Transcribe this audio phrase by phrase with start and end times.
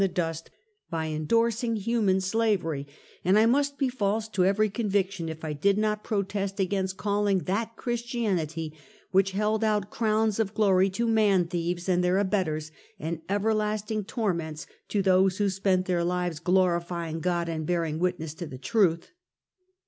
[0.01, 0.49] the dust
[0.89, 2.87] by endorsing human slavery;
[3.23, 7.43] and I must be false to every conviction if I did not protest against calling
[7.43, 8.73] that Christianity
[9.11, 15.03] which held out crowns of glory toman thieves and their abettors, and everlasting torments to
[15.03, 19.11] those who had spent their lives glorifying God and bearing witness to the truth.